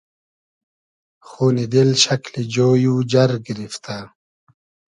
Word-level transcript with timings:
خونی 1.27 1.65
دیل 1.71 1.89
شئکلی 2.03 2.43
جۉی 2.53 2.85
و 2.91 2.95
جئر 3.11 3.31
گیریفتۂ 3.45 3.97